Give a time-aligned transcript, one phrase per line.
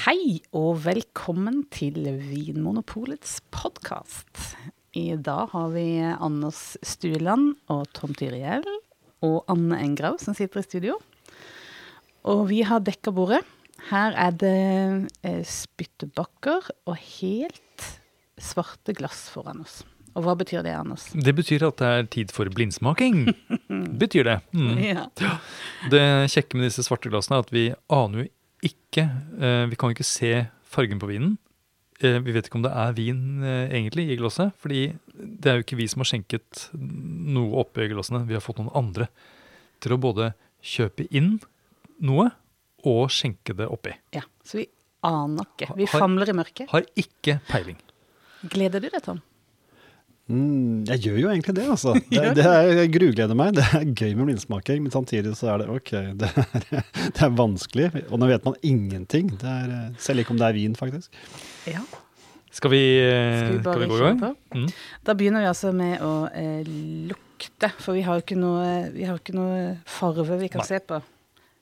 [0.00, 4.30] Hei og velkommen til Vinmonopolets podkast.
[4.96, 8.64] I dag har vi Anders Stueland og Tom Tyriell
[9.26, 10.96] og Anne Engrav som sitter i studio.
[12.24, 13.42] Og vi har dekka bordet.
[13.90, 14.56] Her er det
[15.20, 17.88] eh, spyttebakker og helt
[18.40, 19.82] svarte glass foran oss.
[20.16, 21.10] Og hva betyr det, Anders?
[21.12, 23.26] Det betyr at det er tid for blindsmaking.
[24.00, 24.40] betyr det.
[24.56, 24.76] Mm.
[24.80, 25.08] Ja.
[25.92, 28.30] Det kjekke med disse svarte glassene er at vi aner jo
[28.66, 29.06] ikke
[29.40, 30.32] eh, Vi kan jo ikke se
[30.70, 31.38] fargen på vinen.
[32.00, 34.82] Eh, vi vet ikke om det er vin eh, egentlig i glasset, fordi
[35.14, 38.22] det er jo ikke vi som har skjenket noe oppi glassene.
[38.28, 39.10] Vi har fått noen andre
[39.80, 40.32] til å både
[40.64, 41.38] kjøpe inn
[42.04, 42.30] noe
[42.88, 43.92] og skjenke det oppi.
[44.16, 44.24] ja.
[44.44, 44.66] Så vi
[45.06, 45.74] aner ikke.
[45.76, 46.70] Vi famler i mørket.
[46.72, 47.76] Har ikke peiling.
[48.50, 49.20] Gleder du deg, Tom?
[50.30, 51.94] Mm, jeg gjør jo egentlig det, altså.
[52.12, 53.56] Det, det er, jeg grugleder meg.
[53.56, 56.60] Det er gøy med blindsmaking, men samtidig så er det ok, det er,
[57.16, 57.90] det er vanskelig.
[58.08, 59.32] Og nå vet man ingenting.
[59.40, 61.18] Det er, selv ikke om det er vin, faktisk.
[61.70, 61.82] Ja.
[62.50, 64.36] Skal vi, Skal vi skal vi gå i gang?
[64.54, 64.68] Mm.
[65.06, 66.66] Da begynner vi altså med å eh,
[67.10, 68.64] lukte, for vi har jo ikke noe,
[68.94, 70.70] vi har ikke noe farve vi kan Nei.
[70.70, 70.98] se på.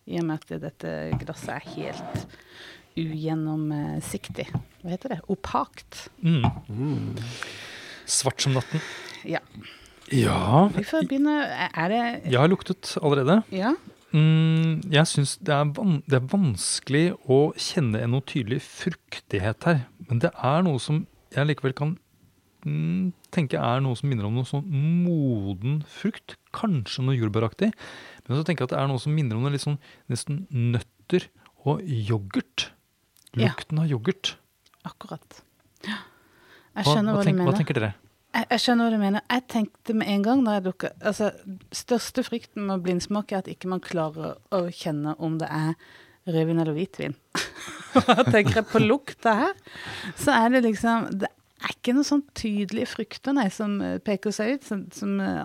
[0.09, 2.39] I og med at dette glasset er helt
[2.99, 4.49] ugjennomsiktig.
[4.81, 5.19] Hva heter det?
[5.29, 6.07] Opakt.
[6.25, 6.47] Mm.
[6.73, 7.11] Mm.
[8.09, 8.83] Svart som natten.
[9.29, 9.43] Ja.
[10.09, 11.35] Ja, Vi får begynne
[11.69, 13.43] Er det jeg har luktet allerede.
[13.53, 13.75] Ja?
[14.17, 15.53] Mm, jeg syns det,
[16.09, 19.83] det er vanskelig å kjenne en noe tydelig fruktighet her.
[20.09, 21.03] Men det er noe som
[21.35, 21.93] jeg likevel kan
[22.65, 24.65] mm, tenke er noe som minner om noe sånn
[25.05, 26.39] moden frukt.
[26.57, 27.75] Kanskje noe jordbæraktig.
[28.25, 30.47] Men så tenker jeg at det er noe som minner om noe litt sånn nesten
[30.49, 31.29] nøtter
[31.69, 32.71] og yoghurt.
[33.35, 33.51] Ja.
[33.51, 34.39] Lukten av yoghurt.
[34.89, 35.43] Akkurat.
[35.85, 36.01] Ja.
[36.79, 37.95] Hva, hva, hva, tenk, du hva tenker dere?
[38.37, 39.25] Jeg, jeg skjønner hva du mener.
[39.33, 41.31] Jeg tenkte med en gang da jeg dukka Altså,
[41.75, 45.73] største frykten med blindsmak er at ikke man klarer å kjenne om det er
[46.29, 47.17] rødvin eller hvitvin.
[48.35, 49.59] Tenker jeg på lukta her,
[50.19, 51.31] så er det liksom Det
[51.65, 55.41] er ikke noe sånn tydelige frukter, nei, som eh, peker seg ut, som, som eh,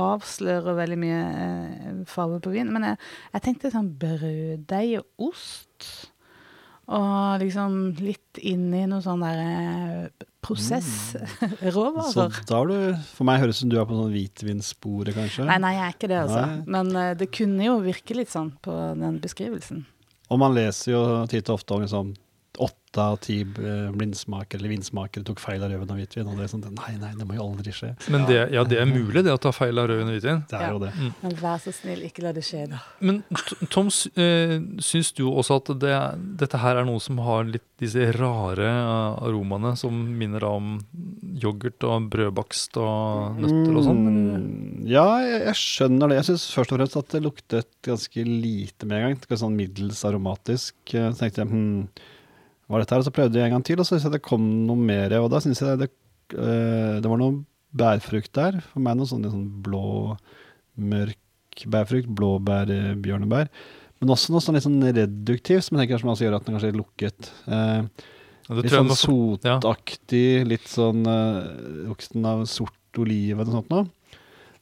[0.00, 2.70] avslører veldig mye eh, farge på vin.
[2.72, 3.00] Men jeg,
[3.34, 5.90] jeg tenkte sånn brøddeig og ost.
[6.88, 10.08] Og liksom litt i noe sånn der
[10.40, 11.26] prosessråvarer.
[11.68, 12.14] prosess.
[12.14, 12.78] Så da har du
[13.12, 15.44] For meg høres det ut som du er på sånn hvitvinssporet, kanskje.
[15.50, 16.44] Nei, nei, jeg er ikke det, altså.
[16.46, 16.62] Nei.
[16.78, 19.84] Men eh, det kunne jo virke litt sånn på den beskrivelsen.
[20.32, 22.14] Og man leser jo titt og ofte om liksom
[22.98, 26.26] åtte av ti eh, blindsmakere eller vinsmakere tok feil av rødvin og hvitvin.
[26.28, 27.92] Og det er sånn, nei, nei, det må jo aldri skje.
[28.12, 30.42] Men det, ja, det er mulig, det å ta feil av rødvin og hvitvin.
[30.50, 30.72] Det er Ja.
[30.74, 30.92] jo det.
[31.22, 32.80] Men vær så snill, ikke la det skje, da.
[33.00, 33.22] Men
[33.70, 33.86] Tom,
[34.16, 35.94] eh, syns du også at det,
[36.42, 40.80] dette her er noe som har litt disse rare eh, aromaene som minner om
[41.38, 44.02] yoghurt og brødbakst og nøtter og sånn?
[44.08, 46.16] Mm, ja, jeg, jeg skjønner det.
[46.22, 49.18] Jeg syns først og fremst at det luktet ganske lite med en gang.
[49.20, 50.74] Ganske sånn middels aromatisk.
[50.90, 51.88] Så tenkte jeg hm,
[52.68, 53.00] hva er dette her?
[53.00, 55.14] Og så prøvde jeg en gang til, og så syntes jeg det kom noe mer.
[55.22, 55.88] Og da syns jeg det,
[56.36, 57.40] eh, det var noe
[57.80, 58.60] bærfrukt der.
[58.74, 60.18] For meg noe sånn, sånn blå,
[60.76, 62.12] mørk bærfrukt.
[62.12, 63.48] Blåbær, eh, bjørnebær.
[63.98, 66.70] Men også noe sånn litt sånn reduktivt, som jeg tenker som gjør at den kanskje
[66.70, 67.32] er lukket.
[67.48, 68.06] Eh,
[68.60, 68.94] litt sånn må
[69.42, 69.56] ja.
[69.58, 71.42] sotaktig, litt sånn uh,
[71.88, 73.88] lukten av sort oliv eller noe sånt noe.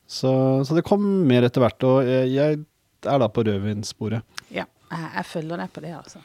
[0.07, 0.33] Så,
[0.67, 2.59] så det kom mer etter hvert, og jeg, jeg
[3.07, 4.43] er da på rødvinssporet.
[4.55, 6.23] Ja, jeg, jeg følger deg på det, altså.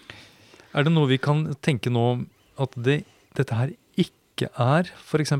[0.73, 2.05] Er det noe vi kan tenke nå
[2.61, 3.01] at det,
[3.37, 5.33] dette her ikke er, f.eks.?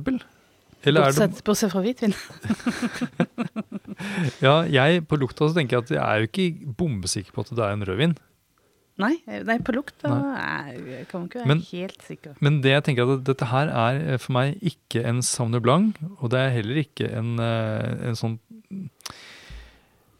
[0.82, 2.16] Eller er det Bortsett, bortsett fra hvitvin.
[4.42, 7.52] Ja, jeg på lukta så tenker jeg at jeg er jo ikke bombesikker på at
[7.54, 8.16] det er en rødvin.
[9.02, 9.14] Nei,
[9.48, 10.74] nei på lukta nei.
[10.98, 12.34] jeg kan ikke være Men- helt sikker.
[12.44, 16.02] Men det jeg tenker at dette her er eh, for meg ikke en Sauvignon Blanc,
[16.20, 18.61] og det er heller ikke en, eh, en sånn eh,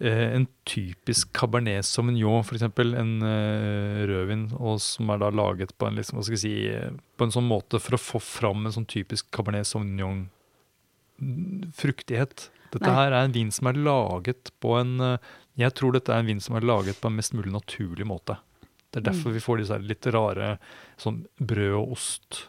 [0.10, 2.64] en typisk Cabernet Sauvignon, f.eks.
[2.64, 4.48] En eh, rødvin,
[4.82, 7.48] som er da laget på en, liksom, hva skal jeg si, eh, på en sånn
[7.50, 12.36] måte for å få fram en sånn typisk Cabernet Sauvignon-fruktighet.
[12.72, 12.96] Dette Nei.
[12.96, 15.18] her er en vin som er laget på en eh,
[15.60, 18.38] Jeg tror dette er en vin som er laget på en mest mulig naturlig måte.
[18.92, 19.36] Det er derfor Mm.
[19.36, 20.58] vi får disse litt rare
[20.98, 22.48] sånn brød og ost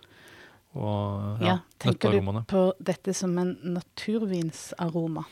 [0.74, 5.24] og Ja, ja, Tenker du på dette som en naturvinsaroma?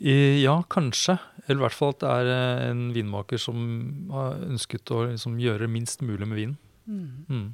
[0.00, 1.18] I- Ja, kanskje.
[1.46, 5.38] Eller i hvert fall at det er eh, en vinmaker som har ønsket å liksom
[5.38, 6.56] gjøre minst mulig med vinen.
[6.86, 7.24] Mm.
[7.30, 7.46] Mm.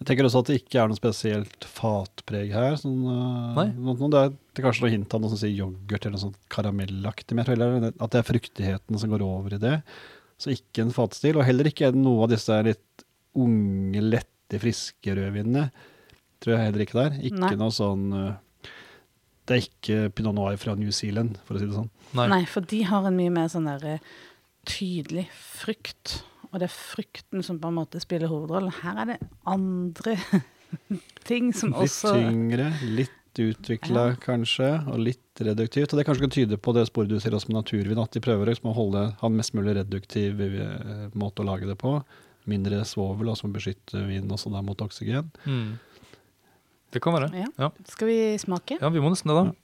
[0.00, 2.76] Jeg tenker også at det ikke er noe spesielt fatpreg her.
[2.80, 3.66] Sånn, uh, Nei.
[3.76, 6.14] noe, noe, det, er, det er kanskje noe hint av noe som sier yoghurt eller
[6.16, 7.34] noe sånt karamellaktig.
[7.36, 9.74] Men jeg tror heller at det er fruktigheten som går over i det.
[10.40, 11.36] Så ikke en fatstil.
[11.36, 13.04] Og heller ikke noe av disse litt
[13.36, 15.66] unge, lette, friske rødvinene.
[16.40, 17.18] Tror jeg heller ikke der.
[17.20, 17.52] Ikke Nei.
[17.60, 18.30] noe sånn uh,
[19.50, 21.88] Det er ikke pinot noir fra New Zealand, for å si det sånn.
[22.14, 22.26] Nei.
[22.30, 24.10] Nei, for de har en mye mer sånn der eh,
[24.70, 26.20] tydelig frukt.
[26.52, 28.72] og det er frukten som på en måte spiller hovedrollen.
[28.82, 29.18] Her er det
[29.50, 30.16] andre
[31.30, 34.16] ting som Litt også tyngre, litt utvikla Ja.
[34.18, 35.92] kanskje, og litt reduktivt.
[35.92, 38.22] Og det kanskje kan tyde på det sporet du sier også med naturvin, at de
[38.24, 42.00] prøver liksom å holde, ha en mest mulig reduktiv eh, måte å lage det på.
[42.50, 45.30] Mindre svovel, og som beskytter vinen også da mot oksygen.
[45.46, 45.78] Mm.
[46.90, 47.30] Det kan være.
[47.38, 47.46] Ja.
[47.58, 47.70] Ja.
[47.86, 48.78] Skal vi smake?
[48.80, 49.54] Ja, vi må nesten det, da.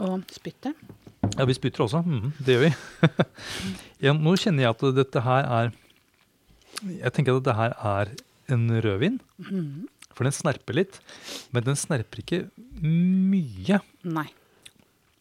[0.00, 0.72] Og spytte?
[1.36, 2.00] Ja, vi spytter også.
[2.00, 2.72] Mm, det gjør vi.
[4.06, 5.72] ja, nå kjenner jeg at dette her er
[6.80, 8.12] Jeg tenker at dette her er
[8.50, 9.20] en rødvin.
[9.36, 9.88] Mm.
[10.16, 10.96] For den snerper litt,
[11.52, 12.46] men den snerper ikke
[12.80, 13.80] mye.
[14.08, 14.30] Nei.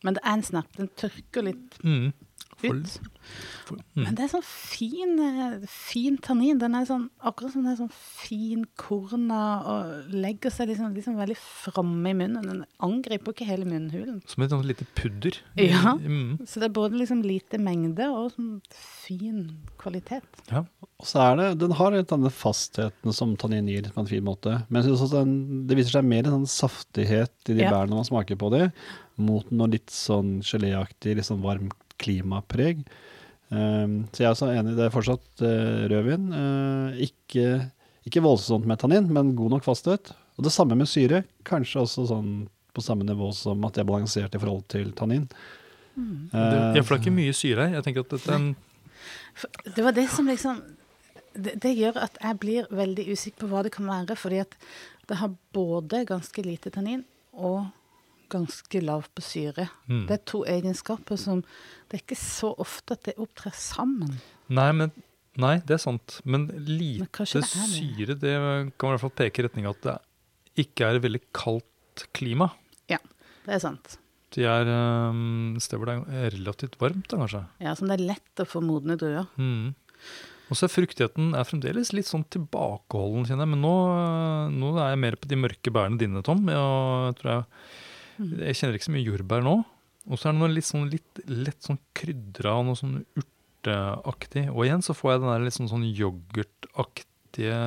[0.04, 0.78] Men det er en snap.
[0.78, 2.12] Den tørker litt Mm.
[2.63, 3.00] Ut.
[3.69, 4.03] mm.
[4.03, 6.57] Men det er sånn fin, eh, fin tannin.
[6.59, 11.15] Den er sånn, akkurat som den er sånn fin korna og legger seg liksom, liksom
[11.19, 12.47] veldig framme i munnen.
[12.50, 14.21] Den angriper ikke hele munnhulen.
[14.27, 15.38] Som et sånt lite pudder.
[15.56, 15.95] Ja.
[16.00, 16.39] Mm.
[16.45, 19.45] Så det er både liksom lite mengde og sånn fin
[19.81, 20.25] kvalitet.
[20.51, 20.65] ja.
[21.00, 24.23] Og så er det, den har litt denne fastheten som tannin gir på en fin
[24.25, 24.57] måte.
[24.67, 27.69] Men jeg synes også den, det viser seg mer en sånn saftighet i de Ja.
[27.71, 28.73] bærene man smaker på dem,
[29.15, 31.69] mot noe litt sånn geléaktig, litt sånn varm
[32.01, 32.86] klimapreg.
[33.50, 36.28] Um, så jeg er også enig, det er fortsatt eh, rødvin.
[36.38, 37.46] Eh, ikke,
[38.06, 40.13] ikke voldsomt med tannin, men god nok fasthet.
[40.38, 41.24] Og det samme med syre.
[41.48, 42.34] Kanskje også sånn
[42.75, 45.25] på samme nivå som at det er balansert i forhold til tannin.
[45.96, 46.30] Mm.
[46.31, 47.80] Uh, det er ikke mye syre her.
[47.80, 48.52] Jeg tenker at dette er en
[49.75, 50.62] det var det som liksom
[51.34, 54.56] det, det gjør at jeg blir veldig usikker på hva det kan være, fordi at
[55.10, 57.69] det har både ganske lite tannin og
[58.31, 59.68] ganske lav på syre.
[59.90, 60.06] Mm.
[60.10, 61.44] Det er to egenskaper som
[61.90, 64.20] Det er ikke så ofte at det opptrer sammen.
[64.48, 64.94] Nei, men
[65.40, 66.20] Nei, det er sant.
[66.28, 68.34] Men lite men det syre, det
[68.76, 72.06] kan i hvert fall peke i retning av at det ikke er et veldig kaldt
[72.16, 72.50] klima.
[72.92, 73.00] Ja,
[73.46, 74.00] Det er sant.
[74.36, 77.44] Det er um, steder hvor det er relativt varmt, da, kanskje.
[77.64, 79.30] Ja, Som det er lett å få modne druer.
[79.42, 79.72] Mm.
[80.50, 83.54] Og så er fruktigheten er fremdeles litt sånn tilbakeholden, kjenner jeg.
[83.54, 83.74] Men nå,
[84.54, 86.42] nå er jeg mer på de mørke bærene dine, Tom.
[86.50, 87.44] Jeg, tror jeg.
[88.19, 89.56] Jeg kjenner ikke så mye jordbær nå.
[90.10, 94.48] Og så er det noe litt sånn litt lett sånn krydra og noe sånn urteaktig.
[94.54, 97.60] Og igjen så får jeg den der litt sånn, sånn yoghurtaktige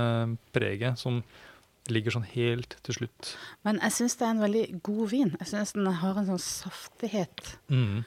[0.55, 1.23] preget som
[1.91, 3.35] ligger sånn helt til slutt.
[3.67, 5.33] Men jeg syns det er en veldig god vin.
[5.41, 7.55] Jeg syns den har en sånn saftighet.
[7.73, 8.03] Mm.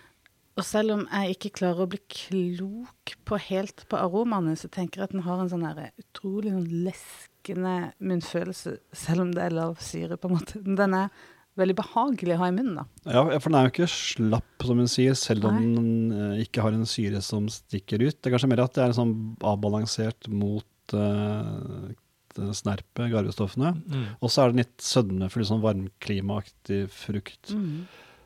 [0.55, 5.01] Og selv om jeg ikke klarer å bli klok på helt på aromaene, så tenker
[5.01, 9.57] jeg at den har en sånn her utrolig sånn leskende munnfølelse, selv om det er
[9.57, 10.63] lav syre, på en måte.
[10.63, 11.11] Den er
[11.59, 12.85] veldig behagelig å ha i munnen, da.
[13.07, 15.67] Ja, for den er jo ikke slapp, som hun sier, selv om Nei.
[15.75, 18.17] den eh, ikke har en syre som stikker ut.
[18.17, 19.13] Det er kanskje mer at det er sånn
[19.45, 21.87] avbalansert mot uh,
[22.35, 23.71] snerpet, garvestoffene.
[23.85, 24.07] Mm.
[24.19, 27.55] Og så er det litt sødmefull, sånn varmklimaaktig frukt.
[27.55, 27.85] Mm.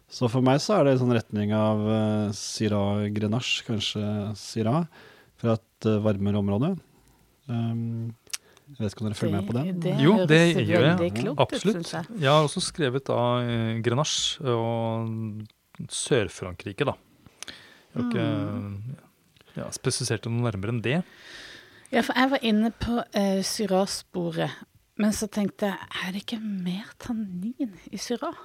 [0.10, 4.04] Så for meg så er det sånn retning av uh, Syrah Grenache, kanskje
[4.40, 4.88] Syrah,
[5.40, 6.74] fra et uh, varmere område.
[7.50, 8.10] Um,
[8.70, 9.70] jeg vet ikke om dere følger med på den?
[9.82, 11.14] Det, Jo, det gjør jeg.
[11.18, 11.94] klokt ut, Absolutt.
[11.94, 12.06] jeg.
[12.22, 16.94] Jeg har også skrevet da eh, Grenache og Sør-Frankrike, da.
[17.90, 18.28] Jeg har ikke
[19.58, 21.00] ja, spesifisert noe nærmere enn det.
[21.90, 24.60] Ja, for jeg var inne på uh, Syrah-sporet,
[25.02, 28.38] men så tenkte jeg, er det ikke mer tannin i Syrah?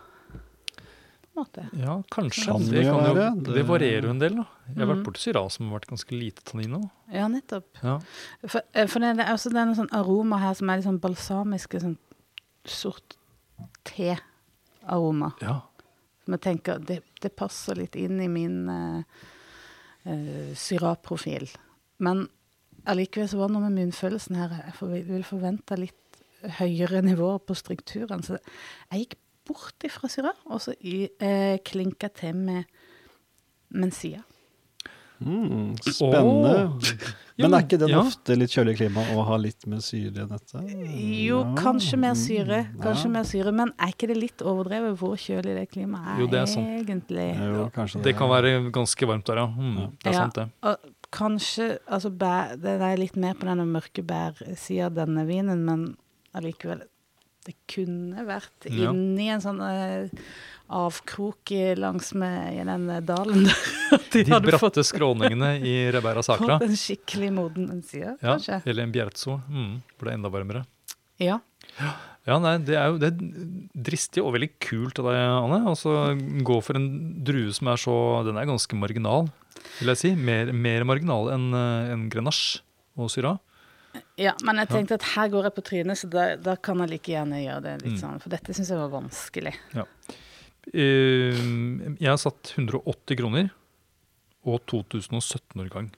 [1.35, 1.65] En måte.
[1.75, 2.45] Ja, kanskje.
[2.47, 3.43] Kan det, det kan jo, være.
[3.43, 4.35] det Det- varierer jo en del.
[4.37, 4.45] da.
[4.69, 5.05] Jeg har vært Mhm.
[5.05, 6.91] borti Syrah som har vært ganske lite tannin nå.
[7.13, 7.65] Ja, nettopp.
[7.83, 7.99] Ja.
[8.47, 10.77] For, eh, for det, det er også det er noen sånn aroma her som er
[10.77, 11.99] litt sånn balsamiske, sånn
[12.65, 13.17] sort
[13.85, 15.33] te-aroma.
[15.43, 15.61] ja.
[16.25, 19.03] Som jeg tenker, det, det passer litt inn i min uh,
[20.55, 21.51] Syrah-profil.
[21.99, 22.29] Men
[22.87, 24.55] allikevel så var det noe med munnfølelsen her.
[24.65, 25.95] Jeg for, vil forvente litt
[26.59, 28.23] høyere nivåer på strukturen.
[28.25, 28.39] Så
[28.93, 29.15] jeg gikk
[29.47, 32.65] bort ifra Syrah, og så eh, klinka til med
[33.75, 34.23] Mencia.
[35.25, 36.65] Mm, spennende.
[36.67, 36.79] Oh.
[37.39, 38.01] Men er ikke det ja.
[38.03, 40.61] ofte litt kjølig klima å ha litt med syre i dette?
[41.25, 41.55] Jo, Ja.
[41.59, 43.11] kanskje mer syre, kanskje Ja.
[43.11, 46.41] mer syre, men er ikke det litt overdrevet hvor kjølig det klimaet er, Jo, det
[46.41, 46.69] er sant.
[46.83, 47.29] egentlig?
[47.39, 49.47] Jo, det, Det kan være ganske varmt der, ja.
[49.47, 49.87] Mm, Ja.
[49.87, 50.19] Det er Ja.
[50.19, 50.51] sant, det.
[50.63, 50.77] Og
[51.11, 55.97] kanskje altså bæ, Det er litt mer på denne mørke bærsida av denne vinen, men
[56.35, 56.83] allikevel
[57.45, 58.91] Det kunne vært Ja.
[58.91, 60.09] inni en sånn uh,
[60.73, 63.59] avkrok langsmed langs med i den eh, dalen der.
[64.13, 66.57] De, De hadde fått, bratte skråningene i Rebeira Sacra.
[66.61, 68.63] fått en skikkelig moden side, Ja, kanskje.
[68.65, 70.65] eller en bjerzo, mm, hvor det er enda varmere.
[71.21, 71.41] Ja.
[72.25, 73.21] Ja, nei, Det er jo det er
[73.91, 75.59] dristig og veldig kult av deg, Anne.
[75.69, 75.93] Altså,
[76.47, 76.89] Gå for en
[77.27, 79.29] drue som er så Den er ganske marginal,
[79.83, 80.15] vil jeg si.
[80.17, 82.63] Mer, mer marginal enn en enn Grenache
[82.97, 83.37] og Syrah.
[84.21, 86.93] Ja, men jeg tenkte at her går jeg på trynet, så da, da kan jeg
[86.93, 88.01] like gjerne gjøre det litt Mm.
[88.05, 88.21] sånn.
[88.23, 89.55] For dette syns jeg var vanskelig.
[90.73, 91.35] Eh,
[91.99, 93.51] Jeg har satt 180 kroner
[94.47, 95.91] og 2017-årgang.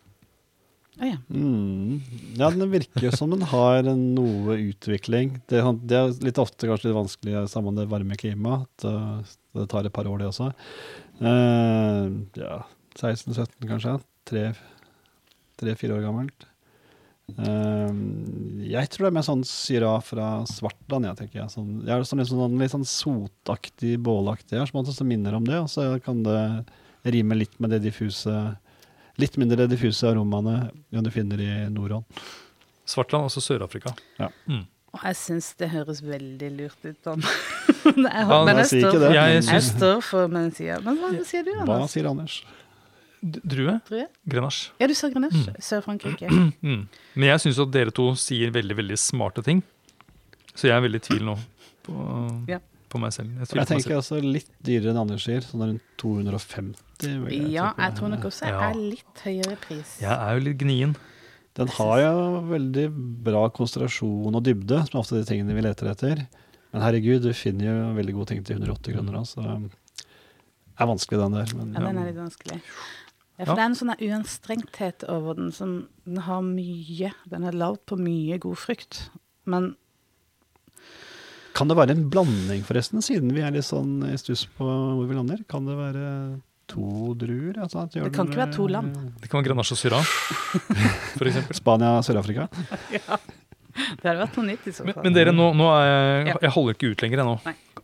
[0.99, 1.19] Oh, ja.
[1.29, 2.01] Mm.
[2.41, 5.43] Ja, den virker som den har noe utvikling.
[5.47, 8.65] Det, det er litt ofte kanskje litt vanskelig sammen med det varme klimaet.
[8.81, 9.21] At uh,
[9.61, 10.49] det tar et par år, det også.
[11.21, 12.63] Uh, ja,
[12.97, 13.99] 16-17 kanskje.
[15.61, 16.49] Tre-fire år gammelt.
[17.35, 17.97] Eh,
[18.71, 21.53] jeg tror det er mer sånn syra fra Svartland, jeg tenker jeg.
[21.53, 25.59] Sånn, jeg er sånn, litt sånn, litt sånn sotaktig, bålaktig her, som minner om det.
[25.65, 26.39] Og så kan det
[27.07, 28.57] rime litt med det diffuse
[29.17, 32.05] Litt mindre diffuse aromaene enn du finner i Nordhånd.
[32.85, 33.95] Svartland, altså Sør-Afrika.
[34.21, 34.29] Ja.
[34.45, 34.67] Mm.
[34.93, 37.25] Og jeg syns det høres veldig lurt ut, Tom.
[37.25, 39.11] Jeg, Ja, men jeg jeg står, det.
[39.17, 42.41] Jeg jeg står for men sier Men hva sier du, Hva sier Anders?
[43.23, 43.81] D- Drue?
[44.29, 44.71] Grenache.
[44.81, 45.47] Ja, du sa Grenache.
[45.55, 45.61] Mm.
[45.61, 46.29] Sør-Frankrike.
[46.63, 46.87] Mm.
[47.17, 49.63] Men jeg syns at dere to sier veldig veldig smarte ting.
[50.55, 51.37] Så jeg er veldig i tvil nå
[51.87, 51.95] på,
[52.49, 52.59] Ja.
[52.91, 53.31] på meg selv.
[53.39, 54.01] Jeg, Jeg tenker selv.
[54.03, 56.75] også litt dyrere enn Anders sier, sånn rundt 250.
[57.03, 58.71] jeg Ja, jeg tror nok også jeg Ja.
[58.71, 59.99] er litt høyere pris.
[60.01, 60.97] Jeg er jo litt gnien.
[61.57, 62.87] Den har jo veldig
[63.25, 66.27] bra konsentrasjon og dybde, som er ofte de tingene vi leter etter.
[66.73, 69.73] Men herregud, du finner jo veldig gode ting til 180 kroner òg, så det
[70.79, 71.55] er vanskelig den der.
[71.57, 72.61] Men Ja, den er litt vanskelig.
[73.39, 73.47] Ja, Ja.
[73.51, 77.83] for det er en sånn uanstrengthet over den som Den har mye Den er lagd
[77.87, 79.11] på mye god frukt.
[79.45, 79.75] Men
[81.57, 85.07] Kan det være en blanding, forresten, siden vi er litt sånn i stuss på hvor
[85.09, 85.41] vi lander?
[85.49, 87.57] Kan det være to druer?
[87.63, 88.97] Altså, at Det kan den, ikke være to land.
[88.97, 90.05] eh, Det kan være Grenache og Syrah,
[91.25, 91.55] eksempel.
[91.57, 92.49] Spania, Sør-Afrika?
[92.93, 93.17] ja.
[93.77, 95.03] det hadde vært noe nytt i så fall.
[95.05, 95.87] men dere, nå, nå er
[96.27, 97.37] jeg, jeg holder ikke ut lenger ennå.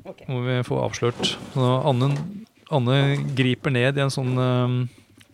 [0.05, 0.27] Okay.
[0.29, 1.33] Må vi få avslørt.
[1.55, 2.11] Så Anne,
[2.73, 2.99] Anne
[3.39, 4.77] griper ned i en sånn øhm,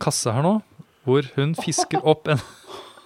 [0.02, 0.58] kasse her nå,
[1.08, 2.40] hvor hun fisker opp en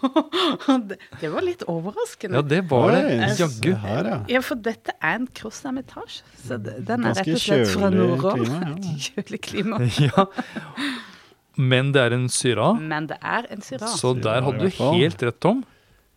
[0.89, 2.41] det, det var litt overraskende.
[2.41, 3.03] Ja, det var det.
[3.39, 3.71] Jaggu.
[3.71, 4.17] Ja.
[4.31, 6.25] Ja, for dette er en crossermitasje.
[6.43, 8.75] Så den er rett og slett fra ja.
[9.07, 9.79] Kjølig klima.
[10.03, 10.27] Ja.
[11.61, 12.73] Men det er en syra.
[12.81, 13.91] Men det er en syra.
[13.93, 15.63] Så der hadde du helt rett, Tom.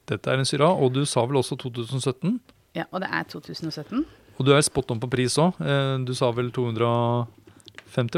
[0.07, 2.37] Dette er en syra, og du sa vel også 2017?
[2.77, 4.05] Ja, og det er 2017.
[4.35, 5.59] Og du er spot on på pris òg.
[6.07, 7.27] Du sa vel 250,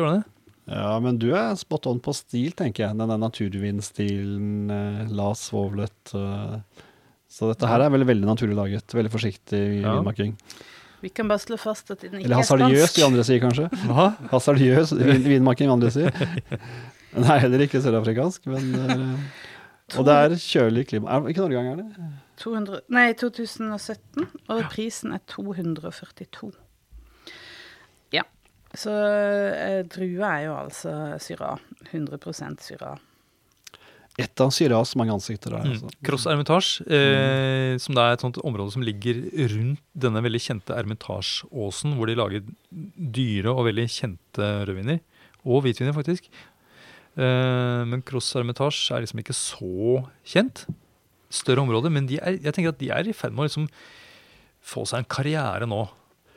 [0.03, 0.36] var det det?
[0.67, 2.97] Ja, men du er spot on på stil, tenker jeg.
[2.99, 6.13] Den der naturvinstilen, eh, las svovlet.
[6.13, 6.57] eh.
[7.29, 8.87] Så dette her er veldig, veldig naturlig laget.
[8.95, 9.95] Veldig forsiktig Ja.
[9.97, 10.35] vinmarking.
[11.01, 13.69] Vi kan bare slå fast at den ikke Eller er hasardiøs, de andre sier kanskje.
[13.91, 14.15] Hva?
[14.31, 16.11] Hasardiøs vin, vinmarking, andre sier.
[17.13, 21.11] Den er heller ikke sørafrikansk, men eh, Og det er kjølig klima.
[21.15, 22.07] Er, hvilken årgang er det?
[22.37, 26.51] 200, nei, 2017, og prisen er 242.
[28.75, 30.93] Så eh, drue er jo altså
[31.23, 31.55] syra.
[31.91, 32.97] 100 syra.
[34.17, 35.65] Et av Syras mange ansikter der.
[35.67, 35.73] Mm.
[35.75, 35.91] Altså.
[36.07, 39.19] Cross Hermitage, eh, som det er et sånt område som ligger
[39.53, 45.03] rundt denne veldig kjente Hermitage-åsen, hvor de lager dyre og veldig kjente rødviner.
[45.45, 46.25] Og hvitviner, faktisk.
[47.13, 50.65] Eh, men Cross Hermitage er liksom ikke så kjent.
[51.29, 53.69] Større område, men de er, jeg tenker at de er i ferd med å liksom
[54.65, 55.83] få seg en karriere nå.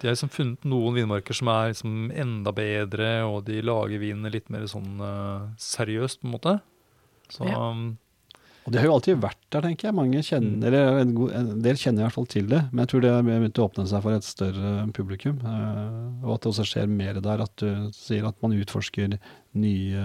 [0.00, 4.30] De har liksom funnet noen vinmarker som er liksom enda bedre, og de lager vinene
[4.32, 6.54] litt mer sånn uh, seriøst, på en måte.
[7.30, 7.58] Så Ja.
[7.70, 7.98] um,
[8.66, 9.94] Og de har jo alltid vært der, tenker jeg.
[9.96, 12.58] Mange kjenner, eller en, god, en del kjenner i hvert fall til det.
[12.70, 15.38] Men jeg tror det har begynt å åpne seg for et større publikum.
[15.40, 17.40] eh, og at det også skjer mer der.
[17.46, 19.16] At du sier at man utforsker
[19.56, 20.04] nye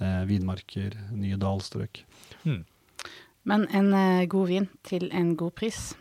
[0.00, 2.02] eh, vinmarker, nye dalstrøk.
[2.44, 2.64] mm,
[3.44, 5.94] Men en eh, god vin til en god pris,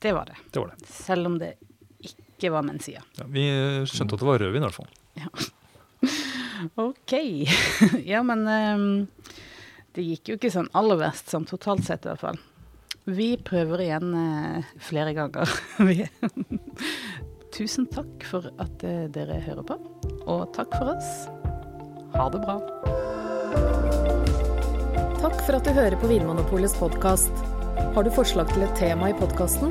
[0.00, 0.36] det var det.
[0.52, 0.86] det var det.
[0.88, 1.54] Selv om det
[2.34, 3.04] ikke hva menn sier.
[3.18, 5.52] Ja, vi eh, skjønte at det var rødvin, i hvert fall.
[6.80, 7.12] Ok.
[8.12, 8.84] ja, men um,
[9.92, 12.38] det gikk jo ikke sånn aller verst, sånn totalt sett i hvert fall.
[13.04, 15.50] Vi prøver igjen uh, flere ganger.
[17.54, 19.76] Tusen takk for at dere hører på,
[20.24, 21.10] og takk for oss.
[22.16, 22.56] Ha det bra.
[25.20, 27.44] Takk for at du hører på Vinmonopolets podkast.
[27.94, 29.70] Har du forslag til et tema i podkasten?